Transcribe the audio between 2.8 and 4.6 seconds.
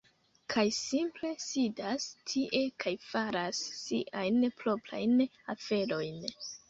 kaj faras siajn